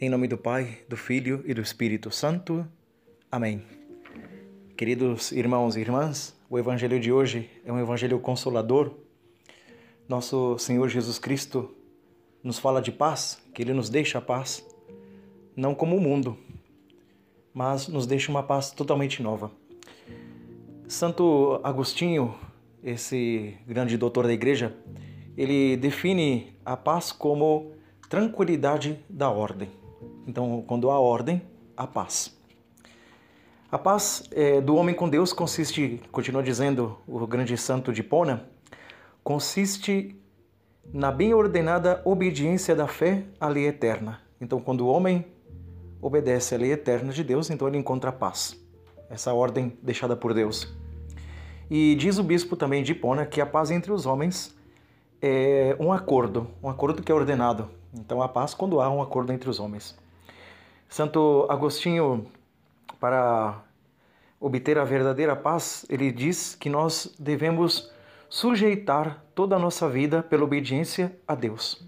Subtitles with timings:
[0.00, 2.66] Em nome do Pai, do Filho e do Espírito Santo.
[3.30, 3.62] Amém.
[4.76, 8.92] Queridos irmãos e irmãs, o Evangelho de hoje é um Evangelho consolador.
[10.08, 11.72] Nosso Senhor Jesus Cristo
[12.42, 14.66] nos fala de paz, que Ele nos deixa a paz,
[15.54, 16.36] não como o mundo,
[17.54, 19.52] mas nos deixa uma paz totalmente nova.
[20.88, 22.34] Santo Agostinho,
[22.82, 24.76] esse grande doutor da igreja,
[25.36, 27.72] ele define a paz como
[28.08, 29.83] tranquilidade da ordem.
[30.26, 31.42] Então, quando há ordem,
[31.76, 32.36] há paz.
[33.70, 38.48] A paz é, do homem com Deus consiste, continua dizendo o grande santo de Pona,
[39.22, 40.16] consiste
[40.92, 44.20] na bem ordenada obediência da fé à lei eterna.
[44.40, 45.24] Então, quando o homem
[46.00, 48.56] obedece à lei eterna de Deus, então ele encontra paz.
[49.10, 50.72] Essa ordem deixada por Deus.
[51.70, 54.54] E diz o bispo também de Hipona que a paz entre os homens
[55.20, 57.70] é um acordo, um acordo que é ordenado.
[57.92, 59.96] Então, a paz quando há um acordo entre os homens.
[60.94, 62.24] Santo Agostinho,
[63.00, 63.64] para
[64.38, 67.90] obter a verdadeira paz, ele diz que nós devemos
[68.28, 71.84] sujeitar toda a nossa vida pela obediência a Deus.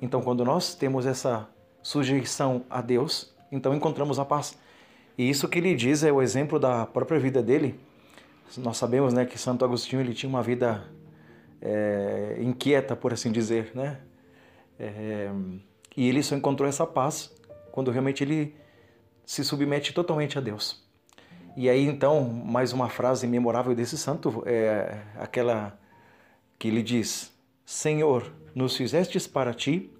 [0.00, 1.48] Então, quando nós temos essa
[1.82, 4.56] sujeição a Deus, então encontramos a paz.
[5.18, 7.80] E isso que ele diz é o exemplo da própria vida dele.
[8.58, 10.84] Nós sabemos né, que Santo Agostinho ele tinha uma vida
[11.60, 13.98] é, inquieta, por assim dizer, né?
[14.78, 15.32] É,
[15.96, 17.39] e ele só encontrou essa paz
[17.72, 18.54] quando realmente ele
[19.24, 20.82] se submete totalmente a Deus.
[21.56, 25.78] E aí então, mais uma frase memorável desse santo é aquela
[26.58, 27.32] que ele diz:
[27.64, 29.90] Senhor, nos fizestes para ti,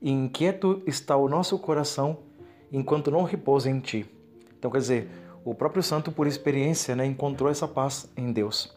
[0.00, 2.18] e inquieto está o nosso coração
[2.72, 4.06] enquanto não repousa em ti.
[4.58, 5.10] Então, quer dizer,
[5.44, 8.76] o próprio santo, por experiência, né, encontrou essa paz em Deus.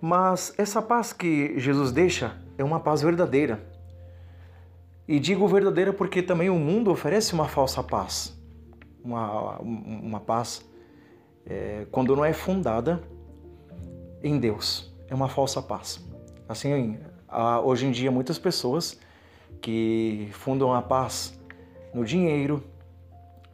[0.00, 3.69] Mas essa paz que Jesus deixa é uma paz verdadeira.
[5.10, 8.32] E digo verdadeira porque também o mundo oferece uma falsa paz.
[9.02, 10.64] Uma, uma paz
[11.44, 13.02] é, quando não é fundada
[14.22, 14.94] em Deus.
[15.08, 16.00] É uma falsa paz.
[16.48, 16.96] Assim,
[17.64, 19.00] hoje em dia, muitas pessoas
[19.60, 21.36] que fundam a paz
[21.92, 22.62] no dinheiro.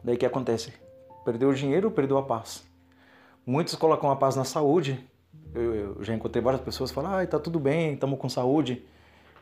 [0.03, 0.71] Daí que acontece?
[1.25, 2.63] Perdeu o dinheiro, perdeu a paz.
[3.43, 5.03] Muitos colocam a paz na saúde.
[5.55, 8.85] Eu, eu já encontrei várias pessoas que falam, ah, tá tudo bem, estamos com saúde.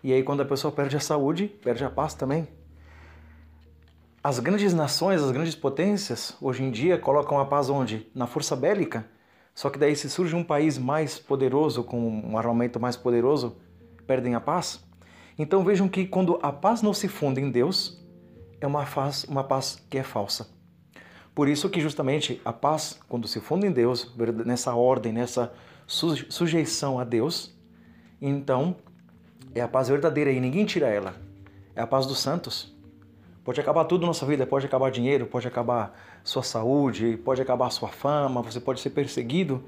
[0.05, 2.47] E aí quando a pessoa perde a saúde, perde a paz também.
[4.23, 8.05] As grandes nações, as grandes potências, hoje em dia colocam a paz onde?
[8.13, 9.03] Na força bélica.
[9.55, 13.57] Só que daí se surge um país mais poderoso, com um armamento mais poderoso,
[14.05, 14.79] perdem a paz.
[15.39, 17.99] Então vejam que quando a paz não se funda em Deus,
[18.61, 20.47] é uma paz, uma paz que é falsa.
[21.33, 25.51] Por isso que justamente a paz, quando se funda em Deus, nessa ordem, nessa
[25.87, 27.57] sujeição a Deus,
[28.21, 28.75] então
[29.55, 31.15] é a paz verdadeira e ninguém tira ela.
[31.75, 32.75] É a paz dos santos.
[33.43, 37.69] Pode acabar tudo na nossa vida, pode acabar dinheiro, pode acabar sua saúde, pode acabar
[37.69, 39.63] sua fama, você pode ser perseguido,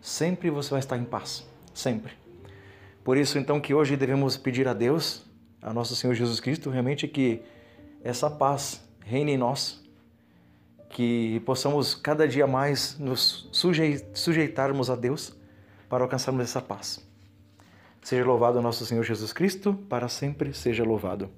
[0.00, 2.12] sempre você vai estar em paz, sempre.
[3.02, 5.24] Por isso então que hoje devemos pedir a Deus,
[5.60, 7.42] a nosso Senhor Jesus Cristo, realmente que
[8.04, 9.82] essa paz reine em nós,
[10.90, 13.48] que possamos cada dia mais nos
[14.12, 15.34] sujeitarmos a Deus
[15.88, 17.11] para alcançarmos essa paz.
[18.02, 21.30] Seja louvado nosso Senhor Jesus Cristo, para sempre seja louvado.